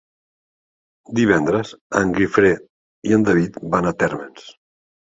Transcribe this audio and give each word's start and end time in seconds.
Divendres 1.19 1.75
en 2.01 2.15
Guifré 2.17 2.51
i 3.11 3.17
en 3.21 3.31
David 3.31 3.65
van 3.77 3.93
a 3.93 3.97
Térmens. 4.03 4.53